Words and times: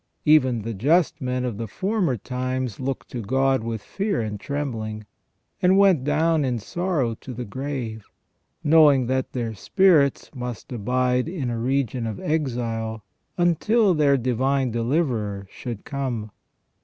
Even 0.25 0.63
the 0.63 0.73
just 0.73 1.21
men 1.21 1.45
of 1.45 1.59
the 1.59 1.67
former 1.67 2.17
times 2.17 2.79
looked 2.79 3.11
to 3.11 3.21
God 3.21 3.63
with 3.63 3.83
fear 3.83 4.19
and 4.19 4.39
trembling, 4.39 5.05
and 5.61 5.77
went 5.77 6.03
down 6.03 6.43
in 6.43 6.57
sorrow 6.57 7.13
to 7.21 7.35
the 7.35 7.45
grave, 7.45 8.07
knowing 8.63 9.05
that 9.05 9.33
their 9.33 9.53
spirits 9.53 10.31
must 10.33 10.71
abide 10.71 11.29
in 11.29 11.51
a 11.51 11.59
region 11.59 12.07
of 12.07 12.19
exile 12.19 13.03
until 13.37 13.93
their 13.93 14.17
Divine 14.17 14.71
Deliverer 14.71 15.45
should 15.51 15.85
come. 15.85 16.31